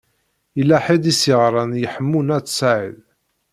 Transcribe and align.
Yella 0.57 0.77
ḥedd 0.85 1.03
i 1.11 1.13
s-yeɣṛan 1.19 1.71
i 1.83 1.85
Ḥemmu 1.93 2.21
n 2.21 2.33
At 2.37 2.47
Sɛid. 2.57 2.97